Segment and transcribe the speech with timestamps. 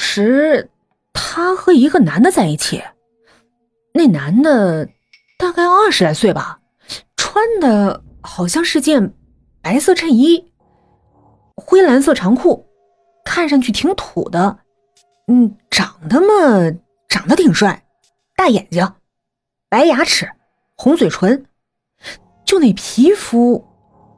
[0.00, 0.70] 时
[1.12, 2.82] 他和一个男的在一起，
[3.92, 4.88] 那男的
[5.38, 6.60] 大概二十来岁吧，
[7.16, 9.14] 穿的好像是件
[9.62, 10.52] 白色衬衣，
[11.54, 12.66] 灰蓝色长裤，
[13.24, 14.58] 看上去挺土的。
[15.28, 16.76] 嗯，长得嘛，
[17.08, 17.84] 长得挺帅，
[18.34, 18.94] 大眼睛，
[19.68, 20.28] 白牙齿，
[20.76, 21.46] 红嘴唇，
[22.44, 23.64] 就那皮肤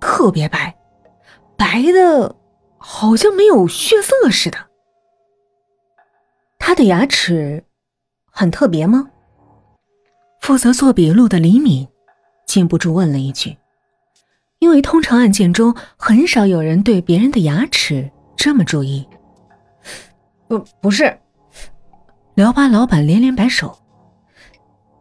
[0.00, 0.78] 特别白，
[1.58, 2.34] 白的
[2.78, 4.71] 好像没有血色似的。
[6.64, 7.64] 他的牙齿
[8.30, 9.10] 很特别吗？
[10.40, 11.88] 负责做笔录的李敏
[12.46, 13.58] 禁不住问了一句，
[14.60, 19.04] 因为通常案件中很少有人对别人的牙齿这么注意。
[20.46, 21.18] 不，不是。
[22.34, 23.76] 聊吧老板连连摆手，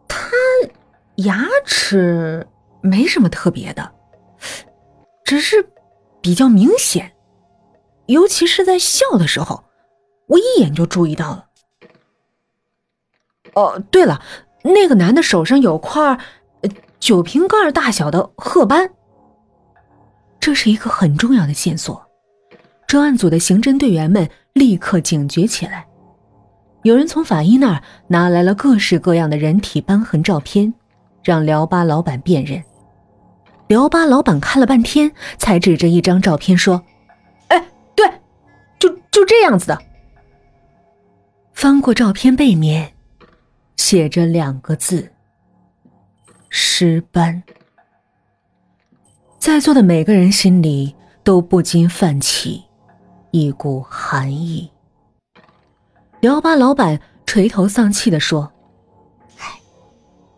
[0.08, 0.32] 他
[1.18, 2.44] 牙齿
[2.80, 3.92] 没什么特别的，
[5.22, 5.64] 只是
[6.20, 7.12] 比较明显，
[8.06, 9.62] 尤其是在笑的时候，
[10.26, 11.46] 我一眼就注意到了。
[13.54, 14.20] 哦，对了，
[14.62, 16.18] 那个男的手上有块
[16.98, 18.90] 酒瓶盖大小的褐斑，
[20.38, 22.00] 这是一个很重要的线索。
[22.86, 25.86] 专案组的刑侦队员们立刻警觉起来。
[26.82, 30.74] 有人从法医那儿拿来了各式各样的人体斑痕照片，
[31.22, 32.62] 让聊吧老板辨认。
[33.68, 36.82] 聊吧老板看了半天，才指着一张照片说
[37.48, 38.06] ：“哎，对，
[38.78, 39.78] 就就这样子的。”
[41.54, 42.92] 翻过照片背面，
[43.82, 45.10] 写着两个字
[46.48, 47.42] ：“尸斑。”
[49.40, 50.94] 在座的每个人心里
[51.24, 52.62] 都不禁泛起。
[53.32, 54.70] 一股寒意。
[56.20, 58.52] 聊吧老板垂头丧气的说：“，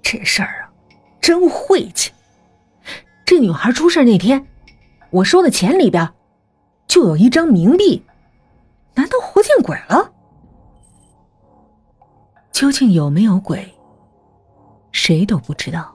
[0.01, 0.73] 这事儿啊，
[1.21, 2.13] 真晦气。
[3.27, 4.47] 这女孩出事那天，
[5.11, 6.11] 我收的钱里边
[6.87, 8.03] 就有一张冥币，
[8.95, 10.14] 难道活见鬼了？
[12.55, 13.75] 究竟有没有鬼，
[14.93, 15.93] 谁都不知道。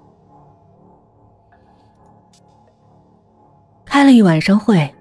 [3.85, 4.93] 开了一晚上会。”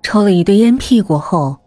[0.00, 1.58] 抽了一堆烟屁股后，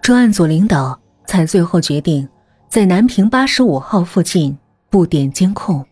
[0.00, 0.96] 专案组领导
[1.26, 2.28] 才最后决定，
[2.68, 4.56] 在南平八十五号附近
[4.88, 5.84] 布点监控，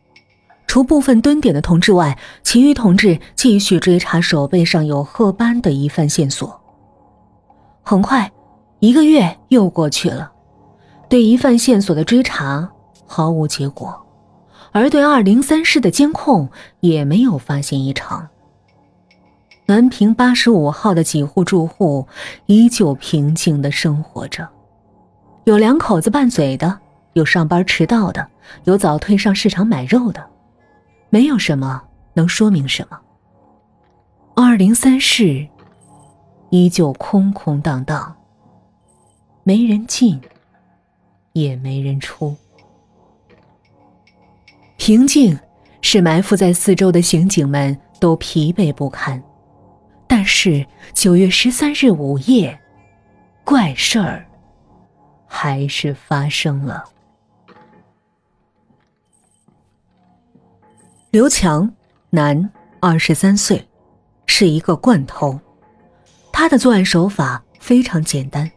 [0.68, 6.60] 除部分蹲点的同志外，其余同志继续追查手背上有褐斑的疑犯线索。
[7.82, 8.30] 很快，
[8.78, 10.30] 一个月又过去了，
[11.08, 12.70] 对疑犯线索的追查
[13.06, 14.06] 毫无结果，
[14.72, 16.48] 而对二零三室的监控
[16.80, 18.28] 也没有发现异常。
[19.66, 22.06] 南平八十五号的几户住户
[22.46, 24.48] 依旧平静的生活着，
[25.44, 26.78] 有两口子拌嘴的，
[27.14, 28.28] 有上班迟到的，
[28.64, 30.24] 有早退上市场买肉的，
[31.10, 31.82] 没有什么
[32.14, 33.00] 能说明什么。
[34.36, 35.48] 二零三室
[36.50, 38.14] 依旧空空荡荡，
[39.42, 40.20] 没人进，
[41.32, 42.36] 也没人出。
[44.86, 45.36] 平静
[45.82, 49.20] 使埋伏在四周的刑警们都疲惫不堪。
[50.06, 50.64] 但是
[50.94, 52.56] 九月十三日午夜，
[53.42, 54.24] 怪事儿
[55.26, 56.84] 还是发生了。
[61.10, 61.68] 刘强，
[62.10, 62.48] 男，
[62.78, 63.68] 二十三岁，
[64.26, 65.36] 是一个惯偷。
[66.32, 68.48] 他的作案手法非常简单，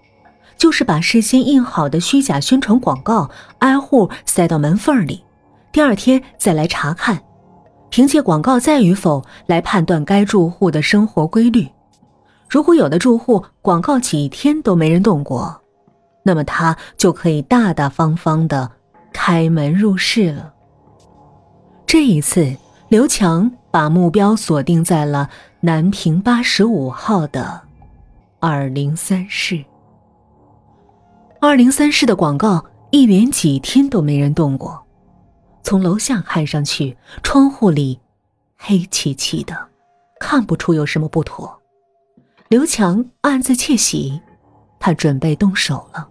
[0.55, 5.23] 就是把事先印好的虚假宣传广告挨户塞到门缝里，
[5.71, 7.19] 第二天再来查看。
[7.91, 11.67] 凭借广告在与否来判断该住户的生活规律。
[12.47, 15.59] 如果有的住户广告几天都没人动过，
[16.21, 18.69] 那么他就可以大大方方的
[19.11, 20.53] 开门入室了。
[21.87, 22.55] 这一次，
[22.89, 25.27] 刘强把目标锁定在了
[25.61, 27.59] 南平八十五号的
[28.39, 29.65] 二零三室。
[31.41, 34.79] 二零三室的广告一连几天都没人动过。
[35.63, 37.99] 从楼下看上去，窗户里
[38.57, 39.55] 黑漆漆的，
[40.19, 41.59] 看不出有什么不妥。
[42.47, 44.19] 刘强暗自窃喜，
[44.79, 46.07] 他准备动手了。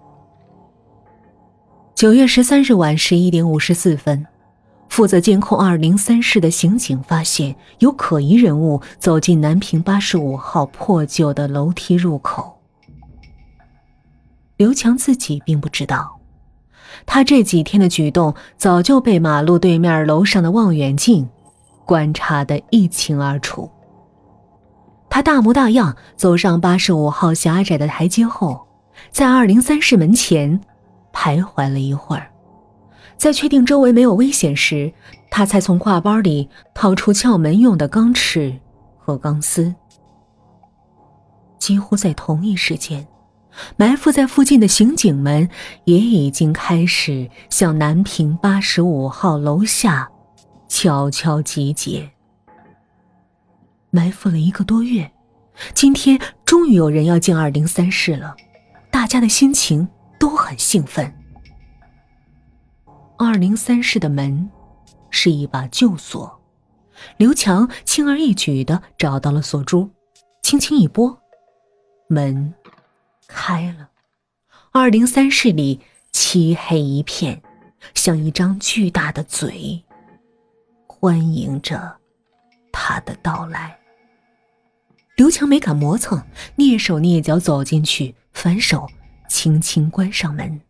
[1.94, 4.24] 九月十三日晚十一点五十四分，
[4.88, 12.60] 负责监控二零三室的刑警发现有可疑人物走进南平八十五号破旧的楼梯入口。
[14.56, 16.17] 刘强自己并不知道。
[17.06, 21.28] 他这几天的举动早就被马路对面楼上的望远镜
[21.84, 23.70] 观察的一清二楚。
[25.10, 28.66] 他大模大样走上八十五号狭窄的台阶后，
[29.10, 30.60] 在二零三室门前
[31.12, 32.30] 徘徊了一会儿，
[33.16, 34.92] 在确定周围没有危险时，
[35.30, 38.54] 他才从挎包里掏出撬门用的钢尺
[38.98, 39.74] 和钢丝。
[41.58, 43.06] 几乎在同一时间。
[43.76, 45.48] 埋伏在附近的刑警们
[45.84, 50.10] 也已经开始向南平八十五号楼下
[50.68, 52.10] 悄悄集结。
[53.90, 55.10] 埋伏了一个多月，
[55.74, 58.36] 今天终于有人要进二零三室了，
[58.90, 59.88] 大家的心情
[60.18, 61.12] 都很兴奋。
[63.16, 64.50] 二零三室的门
[65.10, 66.40] 是一把旧锁，
[67.16, 69.90] 刘强轻而易举的找到了锁珠，
[70.42, 71.18] 轻轻一拨，
[72.08, 72.54] 门。
[73.28, 73.90] 开了，
[74.72, 75.80] 二零三室里
[76.12, 77.40] 漆黑一片，
[77.94, 79.84] 像一张巨大的嘴，
[80.86, 81.98] 欢迎着
[82.72, 83.78] 他的到来。
[85.14, 86.26] 刘强没敢磨蹭，
[86.56, 88.88] 蹑手蹑脚走进去，反手
[89.28, 90.60] 轻轻关上门。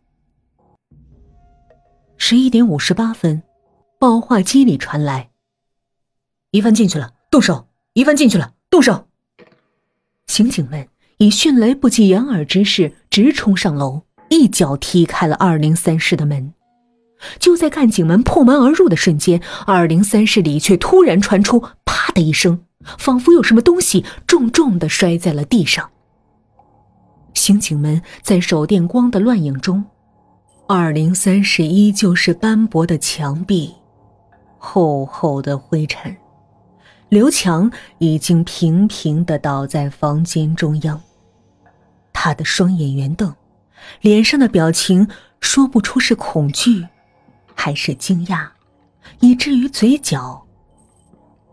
[2.17, 3.41] 十一点五十八分，
[3.97, 5.31] 报话机里传来
[6.51, 7.67] ：“一帆进去了，动手！
[7.93, 9.07] 一帆进去了，动手！”
[10.27, 10.87] 刑警们。
[11.21, 16.53] 以迅雷不及掩耳之势直冲上楼，一脚踢开了二零三室的门。
[17.39, 22.61] 就在干警们破门而入的瞬间，二零三室里却突然传出“啪”的一声，
[22.97, 25.89] 仿佛有什么东西重重的摔在了地上。
[27.33, 29.83] 刑警们在手电光的乱影中，
[30.67, 33.73] 二零三室依旧是斑驳的墙壁，
[34.57, 36.15] 厚厚的灰尘。
[37.09, 41.01] 刘强已经平平的倒在房间中央。
[42.21, 43.33] 他的双眼圆瞪，
[44.01, 45.07] 脸上的表情
[45.39, 46.85] 说不出是恐惧，
[47.55, 48.45] 还是惊讶，
[49.21, 50.45] 以至于嘴角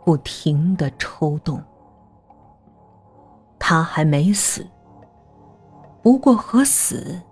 [0.04, 1.62] 不停的抽动。
[3.60, 4.66] 他还没死，
[6.02, 7.22] 不过和死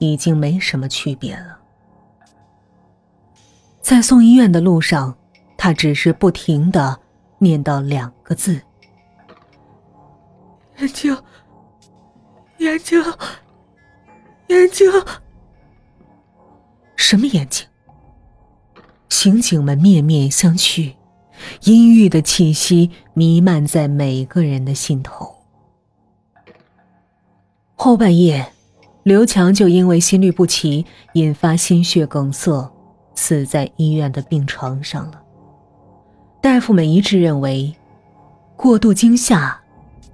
[0.00, 1.60] 已经没什么区别了。
[3.80, 5.16] 在送医院的路上，
[5.56, 6.98] 他只是不停的
[7.38, 8.60] 念叨两个字
[10.78, 11.16] ：“眼睛。”
[12.60, 13.02] 眼睛，
[14.48, 14.86] 眼睛，
[16.94, 17.66] 什么眼睛？
[19.08, 20.94] 刑警们面面相觑，
[21.64, 25.34] 阴郁的气息弥漫在每个人的心头。
[27.76, 28.52] 后半夜，
[29.04, 30.84] 刘强就因为心律不齐
[31.14, 32.70] 引发心血梗塞，
[33.14, 35.22] 死在医院的病床上了。
[36.42, 37.74] 大夫们一致认为，
[38.54, 39.58] 过度惊吓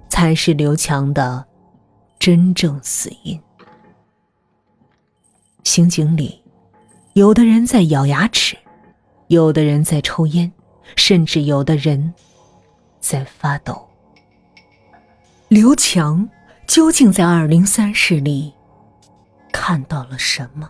[0.07, 1.46] 才是刘强的。
[2.19, 3.39] 真正死因。
[5.63, 6.41] 刑警里，
[7.13, 8.57] 有的人在咬牙齿，
[9.27, 10.51] 有的人在抽烟，
[10.95, 12.13] 甚至有的人
[12.99, 13.87] 在发抖。
[15.49, 16.27] 刘强
[16.67, 18.53] 究竟在二零三室里
[19.51, 20.69] 看到了什么？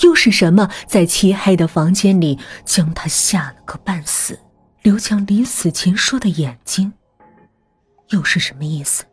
[0.00, 4.38] 又是什么在漆黑的房间里将他吓了个半死？
[4.80, 6.92] 刘强临死前说的“眼睛”，
[8.08, 9.04] 又是什么意思？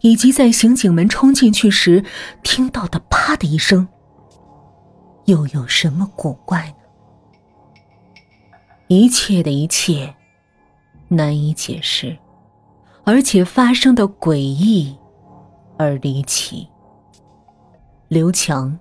[0.00, 2.04] 以及在刑警们冲进去时
[2.42, 3.88] 听到的“啪”的一声，
[5.26, 6.74] 又有什么古怪呢？
[8.88, 10.14] 一切的一切
[11.08, 12.18] 难以解释，
[13.04, 14.96] 而且发生的诡异
[15.78, 16.68] 而离奇。
[18.08, 18.78] 刘强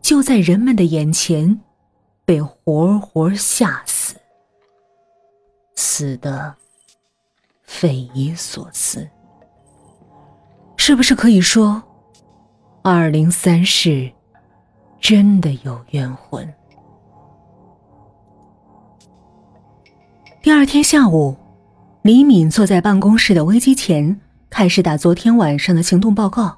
[0.00, 1.60] 就在人们的眼前
[2.24, 4.14] 被活活吓死，
[5.74, 6.54] 死的
[7.64, 9.08] 匪夷所思。
[10.88, 11.82] 是不是可以说，
[12.80, 14.10] 二零三室
[14.98, 16.50] 真的有冤魂？
[20.40, 21.36] 第二天下午，
[22.00, 26.56] 李敏坐在办公室的微机前，开始打昨天晚上的行动报告。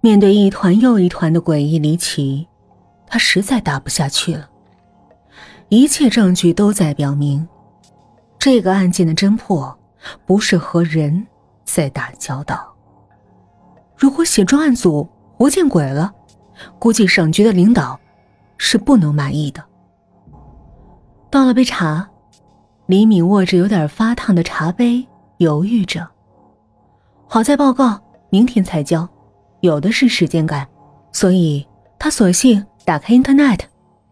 [0.00, 2.48] 面对一团又一团的诡异离奇，
[3.06, 4.48] 他实在打不下去了。
[5.68, 7.46] 一切证据都在表明，
[8.38, 9.78] 这个案件的侦破
[10.24, 11.26] 不是和人
[11.66, 12.69] 在打交道。
[14.00, 16.10] 如果写专案组活见鬼了，
[16.78, 18.00] 估计省局的领导
[18.56, 19.62] 是不能满意的。
[21.28, 22.08] 倒了杯茶，
[22.86, 26.08] 李敏握着有点发烫的茶杯，犹豫着。
[27.28, 29.06] 好在报告明天才交，
[29.60, 30.66] 有的是时间赶，
[31.12, 33.60] 所以他索性打开 Internet，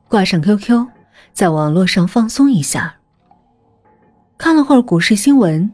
[0.07, 0.87] 挂上 QQ，
[1.33, 2.95] 在网络上放松一下。
[4.37, 5.73] 看了会儿股市新闻，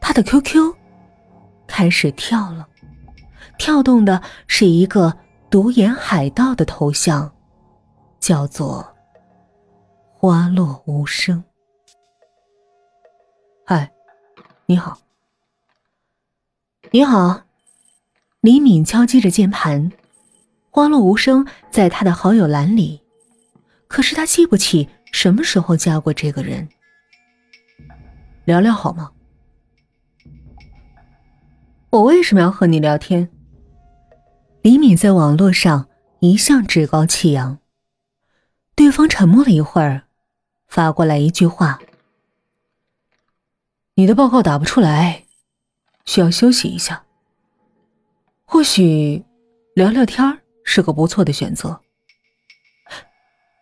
[0.00, 0.74] 他的 QQ
[1.68, 2.66] 开始跳了。
[3.60, 5.14] 跳动的是一个
[5.50, 7.30] 独眼海盗的头像，
[8.18, 8.96] 叫做
[10.16, 11.44] “花落无声”。
[13.66, 13.92] 嗨，
[14.64, 14.98] 你好，
[16.90, 17.42] 你好，
[18.40, 19.92] 李敏敲击着键盘
[20.72, 23.02] ，“花落无声”在他的好友栏里，
[23.88, 26.66] 可是他记不起什么时候加过这个人。
[28.46, 29.12] 聊聊好吗？
[31.90, 33.30] 我为什么要和你聊天？
[34.62, 35.88] 李敏在网络上
[36.18, 37.58] 一向趾高气扬。
[38.74, 40.02] 对方沉默了一会儿，
[40.68, 41.80] 发过来一句话
[43.96, 45.24] ：“你的报告打不出来，
[46.04, 47.02] 需要休息一下。
[48.44, 49.24] 或许
[49.74, 51.80] 聊聊天是个不错的选择。”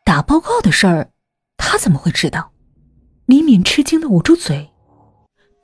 [0.04, 1.12] 打报告的事儿，
[1.56, 2.50] 他怎么会知道？
[3.26, 4.68] 李敏吃惊的捂住嘴，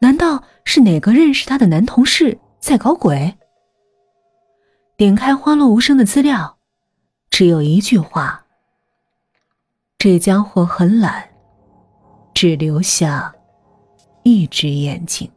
[0.01, 3.37] 难道是哪个认识他的男同事在搞鬼？
[4.97, 6.57] 点开花落无声的资料，
[7.29, 8.47] 只有一句话：
[9.99, 11.31] 这家伙很懒，
[12.33, 13.35] 只留下
[14.23, 15.29] 一只眼睛。